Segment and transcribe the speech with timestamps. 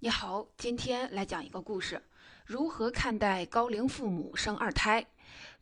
[0.00, 2.00] 你好，今天来讲一个故事：
[2.46, 5.04] 如何看待高龄父母生二胎？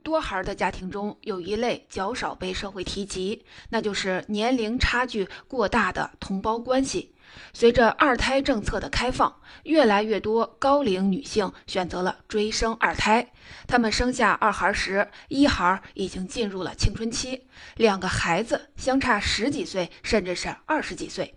[0.02, 7.14] 多孩的家庭中有一类较少被社会提及，那就是年龄差距过大的同胞关系。
[7.54, 13.26] 随着二胎政策的开放，越来越多高龄女性选择了追生二胎。
[13.66, 17.46] 她们生下二孩时，一孩已经进入了青春期，
[17.76, 21.34] 两个孩子相差十几岁，甚至是二十几岁。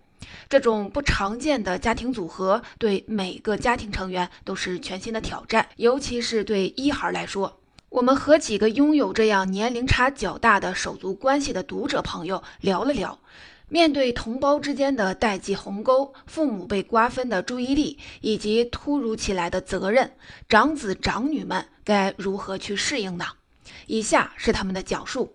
[0.48, 7.60] 这种不常见的家庭组合对每个家庭成员都是全新的挑战，尤其是对一孩来说。
[7.90, 13.18] 我们和几个拥有这样年龄差较大的手足关系的读者朋友聊了聊，
[13.68, 20.12] 面对同胞之间的代际鸿沟、父母被瓜分的注意力以及突如其来的责任，
[20.48, 23.26] 长子长女们该如何去适应呢？
[23.86, 25.34] 以下是他们的讲述：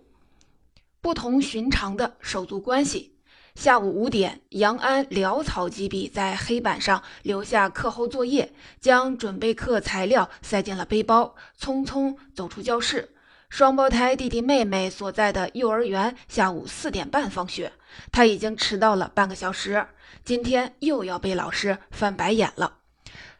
[1.02, 3.15] 不同寻常的手足关系。
[3.56, 8.52] 下午五点，杨安潦草几笔在黑板上留下课后作业，
[8.82, 13.14] 将准备课材料塞进了背包，匆匆走出教室。
[13.48, 17.72] 双胞胎弟弟妹妹所在的幼儿园下午四点半放学，
[18.12, 19.86] 他已经迟到了半个小时，
[20.22, 22.74] 今天又要被老师翻白眼了。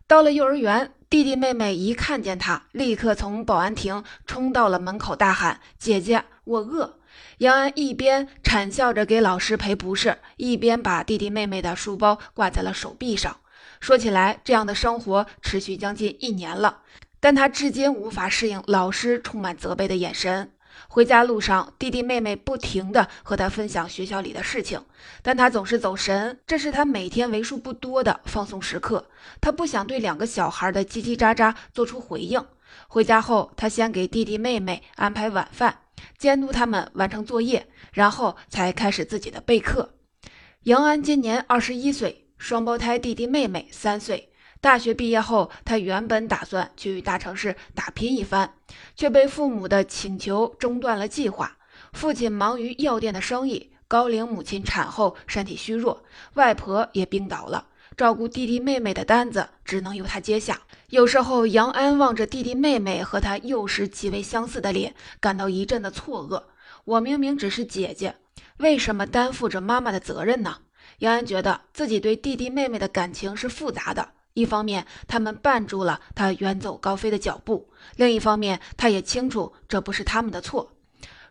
[0.06, 7.00] 到了幼儿园，弟弟妹妹一看见他，立刻从保安亭冲到了门口，大喊：“姐姐，我饿。”
[7.38, 13.36] 杨安一边惨笑着给老师赔不是，一边把弟弟妹妹的书包挂在了手臂上。
[13.80, 16.80] 说起来，这样的生活持续将近一年了，
[17.20, 20.52] 但他至今无法适应老师充满责备的眼神。
[20.88, 24.82] 回家路上，弟弟妹妹不停地和他分享学校里的事情，
[25.22, 26.38] 但他总是走神。
[26.46, 29.08] 这是他每天为数不多的放松时刻，
[29.40, 32.44] 他不想对两个小孩的叽叽喳喳做出回应。
[32.88, 35.78] 回家后，他先给弟弟妹妹安排晚饭。
[36.18, 39.94] 监督他们完成作业，然后才开始自己的备课。
[40.64, 44.30] 杨安今年二十一岁，双胞胎弟弟妹妹三岁。
[44.60, 48.54] 大学毕业后，他原本打算去大城市打拼一番，
[48.96, 51.56] 却被父母的请求中断了计划。
[51.92, 56.02] 父亲忙于药店的生意，高龄母亲产后身体虚弱，
[56.34, 57.68] 外婆也病倒了。
[57.96, 60.60] 照顾弟弟妹妹的单子只能由他接下。
[60.90, 66.42] 有时候，杨安望着弟弟妹妹和他幼时极为相似的脸，感到一阵的错愕。
[66.84, 68.16] 我明明只是姐姐，
[68.58, 70.58] 为什么担负着妈妈的责任呢？
[70.98, 74.10] 杨安觉得自己对弟弟妹妹的感情是复杂的。
[74.34, 80.74] 一方面，他们绊住了他远走高飞的脚步；另一方面，他也清楚这不是他们的错。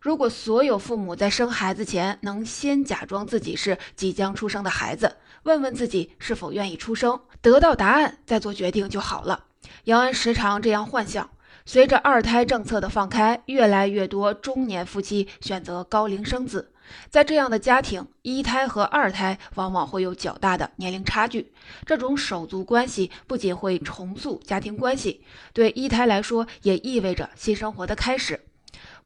[0.00, 9.44] 如果所有父母在生孩子前能先假装自己是即将出生的孩子，问问自己是否愿意出生，得到答案再做决定就好了。
[9.84, 11.30] 杨安时常这样幻想。
[11.64, 16.72] 随着二胎政策的放开，越来越多中年夫妻选择高龄生子。
[17.10, 21.52] 在这样的家庭，一胎和二胎往往会有较大的年龄差距。
[21.84, 28.40] 这种手足关系不仅会重塑家庭关系，对一胎来说也意味着新生活的开始。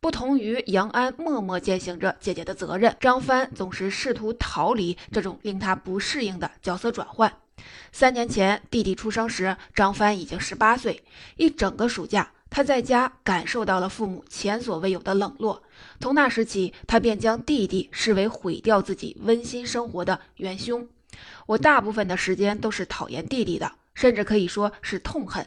[0.01, 7.31] 不同于杨安默默践行着姐姐的责任，张帆总是试图逃离这种令他不适应的角色转换。
[7.93, 11.05] 三年前弟弟出生时，张帆已经十八岁，
[11.37, 15.63] 一整个暑假他在家感受到了父母前所未有的冷落。
[16.01, 20.89] 从那时起，他便将弟弟视为毁掉自己温馨生活的元凶。
[21.45, 25.47] 我大部分的时间都是讨厌弟弟的，甚至可以说是痛恨。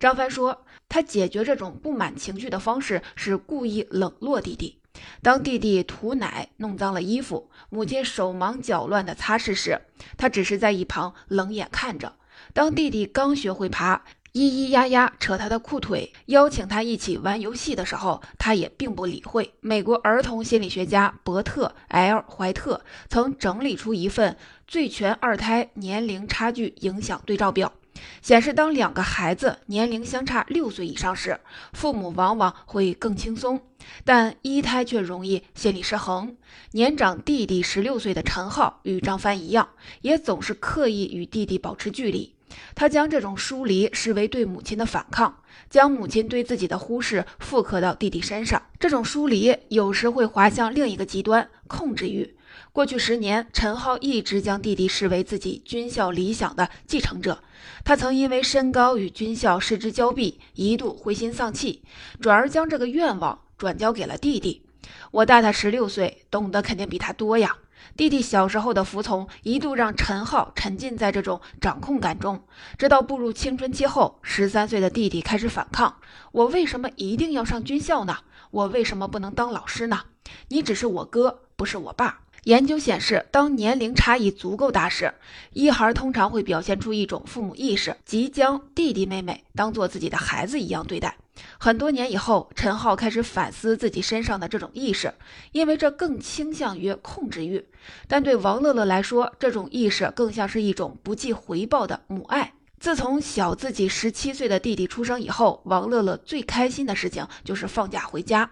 [0.00, 0.64] 张帆说。
[0.92, 4.76] 他解决这种不满情绪的方式是故意冷落弟弟。
[5.22, 9.80] 当弟弟吐奶弄脏了衣服，母亲手忙脚乱地擦拭时，
[10.18, 12.12] 他只是在一旁冷眼看着。
[12.52, 14.04] 当弟弟刚学会爬，
[14.34, 19.54] 咿咿呀呀扯他的裤腿，邀请他一起玩游戏的时候，他也并不理会。
[19.60, 24.36] 美国儿童心理学家伯特 ·L· 怀特曾整理出一份
[24.66, 27.72] 最全二胎年龄差距影响对照表。
[28.20, 31.40] 显示，当两个孩子年龄相差六岁以上时，
[31.72, 33.58] 父母往往会更轻松；
[34.04, 36.36] 但一胎却容易心理失衡。
[36.72, 39.68] 年长弟弟十六岁的陈浩与张帆一样，
[40.02, 42.34] 也总是刻意与弟弟保持距离。
[42.74, 45.40] 他将这种疏离视为对母亲的反抗，
[45.70, 48.62] 将母亲对自己的忽视复刻到弟弟身上。
[48.78, 52.36] 这种疏离有时会滑向另一个极端——控制欲。
[52.72, 57.42] 过去十年，陈浩一直将弟弟视为自己军校理想的继承者。
[57.84, 61.82] 他曾因为身高与军校失之交臂，一度灰心丧气，
[62.20, 64.62] 转而将这个愿望转交给了弟弟。
[65.10, 67.56] 我大他十六岁，懂得肯定比他多呀。
[67.96, 72.44] 弟弟小时候的服从，一度让陈浩沉浸在这种掌控感中。
[72.78, 75.96] 直到步入青春期后，十三岁的弟弟开始反抗
[76.32, 78.18] ：“我为什么一定要上军校呢？
[78.50, 80.02] 我为什么不能当老师呢？
[80.48, 85.14] 你只是我哥，不是我爸。”研究显示，当年龄差异足够大时，
[85.52, 91.16] 一孩通常会表现出一种父母意识，即将弟弟妹妹当做自己的孩子一样对待。
[91.56, 95.14] 很多年以后，陈浩开始反思自己身上的这种意识，
[95.52, 97.64] 因为这更倾向于控制欲。
[98.08, 102.54] 但对王乐乐来说，这种意识更像是一种不计回报的母爱。
[102.80, 108.50] 自从小自己十七岁的弟弟出生以后，王乐乐最开心的事情就是放假回家。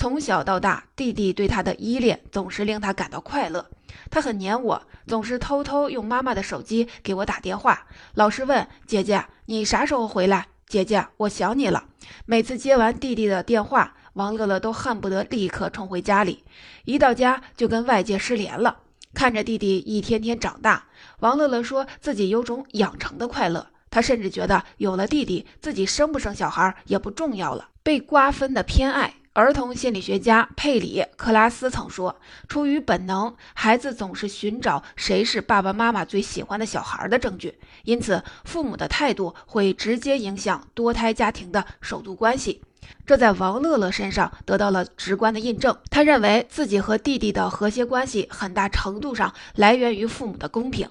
[0.00, 3.68] 从小到大，弟弟对他的依恋总是令他感到快乐。
[4.10, 10.46] 他很黏我，总是偷偷用妈妈的手机给我打电话，老是问姐姐你啥时候回来？
[10.66, 11.84] 姐姐，我想你了。
[12.24, 16.44] 每次接完弟弟的电话，王乐乐都恨不得立刻冲回家里，
[16.86, 18.78] 一到家就跟外界失联了。
[19.12, 20.86] 看着弟弟一天天长大，
[21.18, 23.66] 王乐乐说自己有种养成的快乐。
[23.90, 27.68] 他甚至觉得有了弟弟，自己生不生小孩也不重要了。
[27.82, 29.16] 被瓜分的偏爱。
[29.32, 37.56] 儿童心理学家佩里克拉斯曾说：“出于本能，孩子总是寻找谁是爸爸妈妈最喜欢的小孩的证据。
[37.84, 42.62] 因此，父母的态度会直接影响多胎家庭的首度关系。”
[43.06, 45.78] 这在王乐乐身上得到了直观的印证。
[45.90, 50.88] 他认为自己和弟弟的和谐关系很大程度上来源于父母的公平。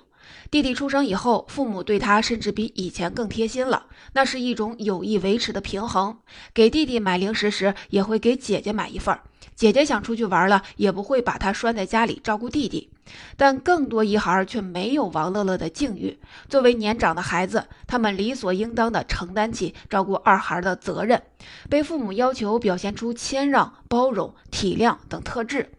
[0.52, 6.18] 弟弟出生以后，父母对他甚至比以前更贴心了，那是一种有意维持的平衡。
[6.56, 9.22] 给弟弟买零食时，也会给姐姐买一份儿。
[9.56, 12.90] 姐姐想出去玩了，也不会把他拴在家里照顾弟弟。
[13.38, 16.18] 但更多一孩却没有王乐乐的境遇。
[16.48, 21.22] 作为年长的孩子，他们理所应当地承担起照顾二孩的责任，
[21.70, 25.72] 被父母要求表现出谦让、包容、体谅等特质。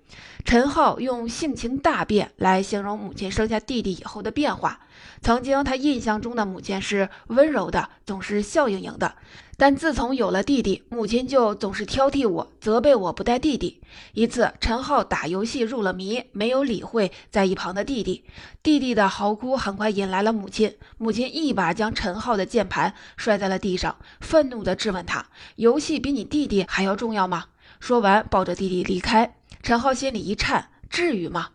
[0.44, 4.80] 陈浩用性情大变来形容母亲生下弟弟以后的变化。
[5.22, 9.14] 曾经，他印象中的母亲是温柔的，总是笑盈盈的。
[9.58, 13.82] 但自从有了弟弟，母亲就总是挑剔我，责备我不带弟弟。
[14.14, 18.24] 一次，陈浩打游戏入了迷，没有理会在一旁的弟弟。
[18.62, 27.46] 弟弟的嚎哭很快引来了母亲，母亲一把将陈浩的键盘摔在了地上，愤怒地质问他：“游戏比你弟弟还要重要吗？”
[27.80, 29.34] 说完，抱着弟弟离开。
[29.62, 31.48] 陈浩心里一颤，至于吗？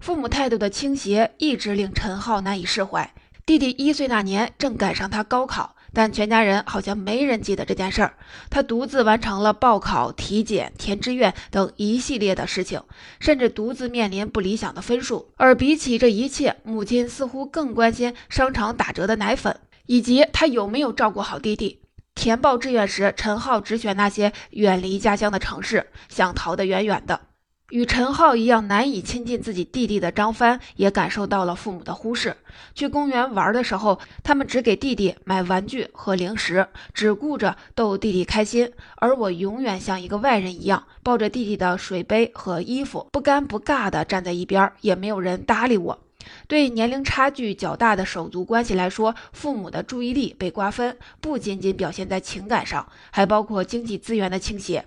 [0.00, 3.12] 父母态度的倾斜一直令陈浩难以释怀。
[3.46, 8.14] 弟弟一岁那年正赶上他高考，但全家人好像没人记得这件事儿。
[8.50, 12.82] 他独自完成了报考、体检、填志愿等一系列的事情，
[13.20, 15.30] 甚至独自面临不理想的分数。
[15.36, 21.80] 而比起这一切，母亲似乎更关心商场打折的奶粉，以及他有没有照顾好弟弟。
[22.14, 27.20] 填报志愿时，陈浩只选那些远离家乡的城市，想逃得远远的。
[27.70, 32.36] 与陈浩一样难以亲近自己弟弟的张帆也感受到了父母的忽视。
[32.74, 46.03] 去公园玩的时候，他们只给弟弟买玩具和零食，只顾着逗弟弟开心，而我永远像一个外人一样，抱着弟弟的水杯和衣服，不尴不尬地站在一边，也没有人搭理我。
[46.46, 54.84] 对年龄差距较大的手足关系来说，父母的注意力被瓜分，不仅仅表现在情感上，还包括经济资源的倾斜。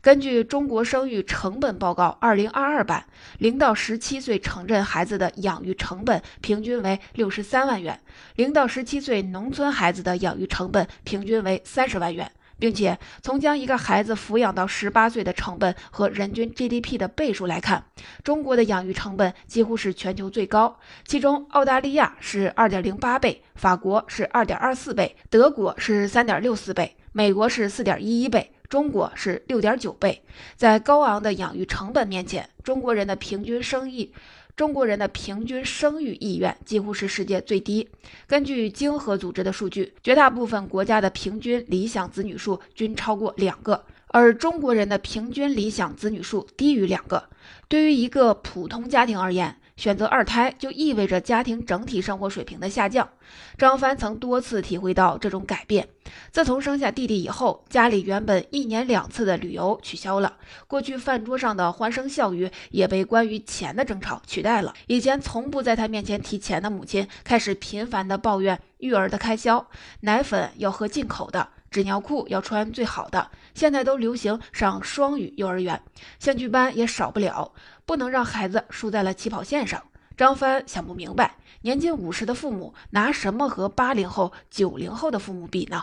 [0.00, 3.06] 根据《中国生育成本报告》二零二二版，
[3.38, 8.00] 零到十七岁城镇孩子的养育成本平均为六十三万元，
[8.34, 17.84] 零到十七岁农村孩子的养育成本平均为三十万元，并且从将一个孩子抚养到十八岁的成本和人均 GDP 的倍数来看，
[18.22, 28.52] 中国的养育成本几乎是全球最高，其中澳大利亚是二点零八倍，法国是二点二四倍，德国是三点六四倍，美国是四点一一倍。
[28.68, 30.22] 中国是六点九倍，
[30.54, 34.12] 在高昂的养育成本面前，中国人的平均生育，
[34.58, 37.88] 中国人的平均生育意愿几乎是世界最低。
[38.26, 47.28] 根据经合组织的数据，绝大部分国家的平均理想子女数均超过两个，而中国人的平均理想子女数低于两个。
[47.68, 53.08] 对于一个普通家庭而言，选择二胎就意味着家庭整体生活水平的下降。
[53.56, 55.88] 张帆曾多次体会到这种改变。
[56.32, 64.74] 自从生下弟弟以后，家里原本一年两次的旅游取消了，过去饭桌上的欢声笑语也被关于钱的争吵取代了。
[64.88, 69.64] 以前从不在他面前提钱的母亲，开始频繁地抱怨育儿的开销：
[70.00, 73.30] 奶粉要喝进口的，纸尿裤要穿最好的。
[73.58, 75.82] 现在都流行上双语幼儿园，
[76.20, 77.52] 兴趣班也少不了。
[77.84, 79.82] 不能让孩子输在了起跑线上。
[80.16, 85.82] 张帆想不明白，年近五十的父母拿什么和八零后、九零后的父母比呢？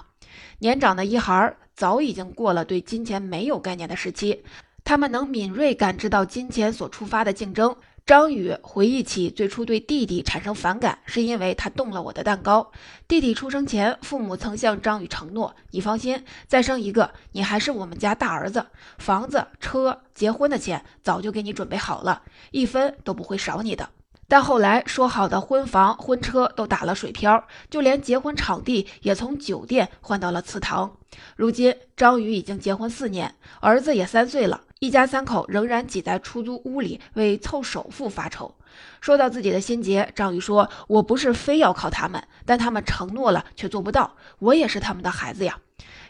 [0.60, 4.46] 年长的一孩早已经过了对金钱没有概念的时期，
[4.86, 12.72] 他们能敏锐感知到金钱所触发的竞争，张宇回忆起最初对弟弟产生反感，是因为他动了我的蛋糕。
[13.08, 18.68] 弟弟出生前，父母曾向张宇承诺：“你放心，再生一个，你还是我们家大儿子，
[19.00, 22.22] 房子、车、结婚的钱早就给你准备好了，
[22.52, 23.90] 一分都不会少你的。”
[24.28, 30.98] 但后来说好的婚房、婚车都打了水漂，就连结婚场地也从酒店换到了祠堂。
[31.36, 34.62] 如今，张宇已经结婚四年，儿子也三岁了。
[34.80, 38.54] 一家三口仍然挤在出租屋里为凑首付发愁。
[39.00, 45.60] 说到自己的心结，张宇说：“我不是非要靠他们，但他们承诺了却做不到，我也是他们的孩子呀。”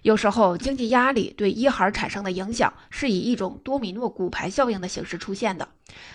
[0.01, 5.67] 有时候，经济压力对一孩产生的影响是以一种多米诺骨牌效应的形式出现的。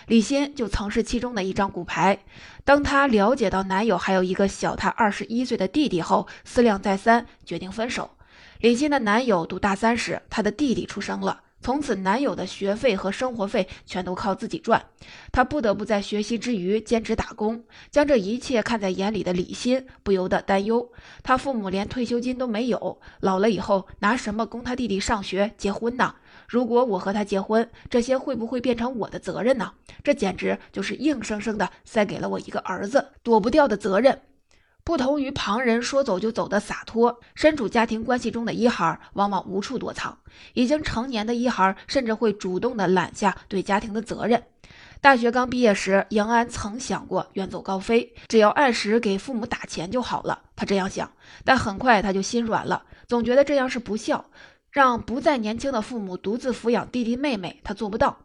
[0.07, 2.19] 李欣就曾是其中的一张骨牌。
[2.63, 8.11] 当她了解到男友还有一个小她二十一岁的弟弟后，思量再三，决定分手。
[8.59, 11.41] 李欣的男友读大三时，她的弟弟出生了。
[11.61, 14.83] 从此，男友的学费和生活费全都靠自己赚，
[15.31, 17.63] 她不得不在学习之余兼职打工。
[17.91, 20.91] 将这一切看在眼里的李欣不由得担忧：
[21.21, 26.15] 她父母连退休金都没有，老了以后拿什么供他弟弟上学、结婚呢？
[26.47, 29.71] 如果我和他结婚，这些会不会变成我的责任呢？
[30.03, 34.19] 这简直就是硬生生的塞给了我一个儿子，躲不掉的责任。
[34.91, 40.17] 不同于旁人说走就走的洒脱，身处家庭关系中的一孩往往无处躲藏。
[40.53, 44.43] 已经成年的一孩甚至会主动的揽下对家庭的责任。
[44.99, 50.41] 大学刚毕业时，杨安曾想过远走高飞，只要按时给父母打钱就好了。
[50.57, 51.09] 他这样想，
[51.45, 54.25] 但很快他就心软了，总觉得这样是不孝，
[54.71, 58.17] 让不再年轻的父母独自抚养弟弟妹妹，他做不到。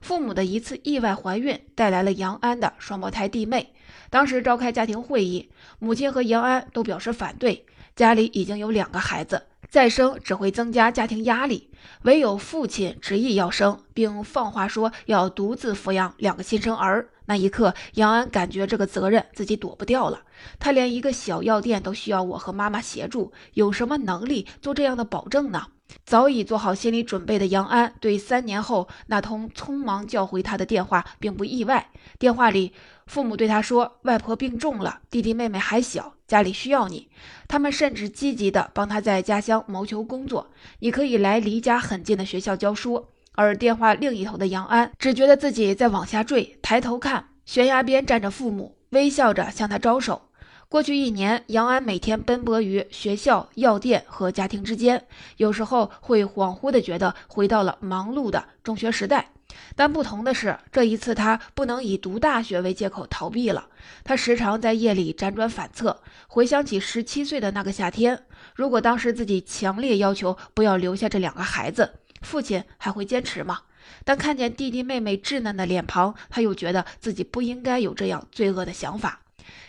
[0.00, 3.72] 父母的一次意外怀孕带来了杨安的双胞胎弟妹。
[4.10, 5.48] 当时召开家庭会议，
[5.78, 7.64] 母亲和杨安都表示反对。
[7.94, 11.70] 家里已经有两个孩子，再生只会增加家庭压力。
[12.02, 17.08] 唯有父亲执意要生，并放话说要独自抚养两个新生儿。
[17.26, 20.22] 那一刻，杨安感觉这个责任自己躲不掉了。
[20.58, 25.66] 他连一个小药店都需要我和妈妈协助，有什么能力做这样的保证呢？
[26.04, 31.90] 早已做好心理准备的杨安，对三年后那通匆忙叫回他的电话并不意外。
[32.18, 32.72] 电话里，
[33.06, 37.08] 父母对他说：“外婆病重了，弟弟妹妹还小，家里需要你。
[37.48, 50.28] 他们甚至积极地帮他在家乡谋求工作，你可以来离家很近的学校教书。”而电话另一头的杨安只觉得自己在往下坠，抬头看，悬崖边站着父母，微笑着向他招手。
[50.68, 55.06] 过去一年，杨安每天奔波于学校、药店和家庭之间，
[55.38, 59.31] 有时候会恍惚地觉得回到了忙碌的中学时代。
[59.74, 63.68] 但不同的是，这一次他不能以读大学为借口逃避了。
[64.04, 68.24] 他时常在夜里辗转反侧，回想起十七岁的那个夏天，
[68.54, 73.60] 如果当时自己强烈要求不要留下这两个孩子，父亲还会坚持吗？
[74.04, 79.20] 但看见弟弟妹妹稚嫩的脸庞，他又觉得自己不应该有这样罪恶的想法。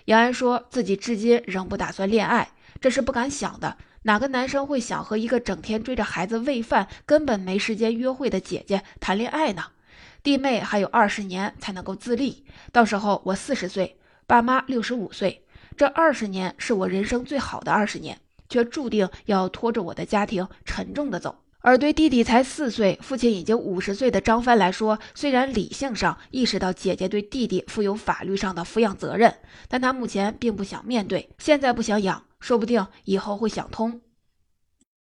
[0.06, 3.78] 杨安说自己至今仍不打算恋爱，这是不敢想的。
[4.04, 9.64] 哪个男生会想和一个整天追着孩子喂饭、根本没时间约会的姐姐谈恋爱呢？
[10.24, 15.44] 弟妹还有二十年才能够自立，到时候我四十岁，爸妈六十五岁，
[15.76, 21.36] 这二十年是我人生最好的二十年，却注定要拖着我的家庭沉重的走。
[21.60, 29.34] 而对弟弟才四岁、父亲已经五十岁的张帆来说，虽然理性上意识到姐姐对弟弟负有法律上的抚养责任，
[29.68, 31.30] 但他目前并不想面对。
[31.38, 34.00] 现在不想养，说不定以后会想通。